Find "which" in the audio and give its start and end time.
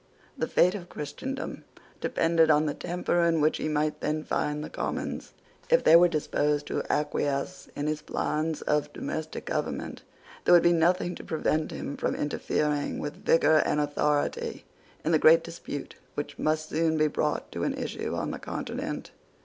3.39-3.57, 16.15-16.39